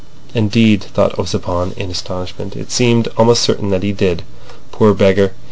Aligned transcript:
Indeed, 0.33 0.81
thought 0.83 1.15
Ossipon, 1.19 1.77
in 1.77 1.91
astonishment, 1.91 2.55
it 2.55 2.71
seemed 2.71 3.07
almost 3.17 3.43
certain 3.43 3.69
that 3.69 3.83
he 3.83 3.91
did! 3.91 4.23
Poor 4.71 4.95
beggar! 4.95 5.33